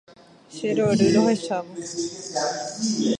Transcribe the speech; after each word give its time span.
Cherory 0.55 1.07
rohechávo 1.15 1.75